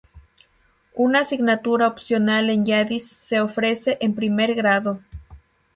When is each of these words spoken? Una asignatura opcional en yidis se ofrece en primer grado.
Una 0.95 1.19
asignatura 1.19 1.87
opcional 1.87 2.49
en 2.49 2.65
yidis 2.65 3.07
se 3.07 3.39
ofrece 3.39 3.99
en 4.01 4.15
primer 4.15 4.55
grado. 4.55 4.99